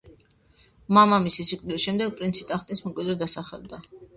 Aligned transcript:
მამამისის 0.99 1.51
სიკვდილის 1.53 1.85
შემდეგ 1.85 2.15
პრინცი 2.23 2.49
ტახტის 2.53 2.85
მემკვიდრედ 2.87 3.25
დასახელდა. 3.27 3.85